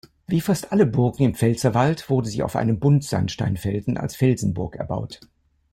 [0.25, 5.19] Wie fast alle Burgen im Pfälzerwald wurde sie auf einem Buntsandsteinfelsen als Felsenburg erbaut.